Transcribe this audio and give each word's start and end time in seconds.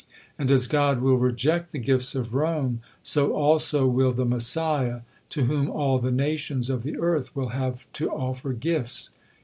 And 0.39 0.49
as 0.49 0.65
God 0.65 0.99
will 0.99 1.17
reject 1.19 1.71
the 1.71 1.77
gifts 1.77 2.15
of 2.15 2.33
Rome, 2.33 2.81
so 3.03 3.33
also 3.33 3.85
will 3.85 4.11
the 4.13 4.25
Messiah, 4.25 5.01
to 5.29 5.43
whom 5.43 5.69
all 5.69 5.99
the 5.99 6.09
nations 6.09 6.71
of 6.71 6.81
the 6.81 6.97
earth 6.97 7.35
will 7.35 7.49
have 7.49 7.85
to 7.93 8.09
offer 8.09 8.51
gifts. 8.53 9.11